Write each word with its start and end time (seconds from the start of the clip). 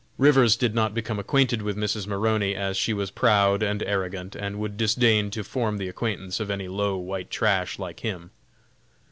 Rivers 0.17 0.55
did 0.55 0.73
not 0.73 0.95
become 0.95 1.19
acquainted 1.19 1.61
with 1.61 1.77
Mrs. 1.77 2.07
Maroney, 2.07 2.55
as 2.55 2.75
she 2.75 2.91
was 2.91 3.11
proud 3.11 3.61
and 3.61 3.83
arrogant, 3.83 4.35
and 4.35 4.57
would 4.57 4.75
disdain 4.75 5.29
to 5.29 5.43
form 5.43 5.77
the 5.77 5.89
acquaintance 5.89 6.39
of 6.39 6.49
any 6.49 6.67
low 6.67 6.97
"white 6.97 7.29
trash" 7.29 7.77
like 7.77 7.99
him. 7.99 8.31